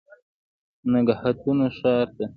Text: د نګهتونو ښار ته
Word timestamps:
د 0.79 0.81
نګهتونو 0.93 1.65
ښار 1.77 2.07
ته 2.15 2.25